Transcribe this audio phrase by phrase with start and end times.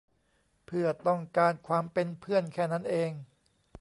[0.65, 3.11] เพื่อต้องการความเป็นเพื่อนแค่นั้นเอง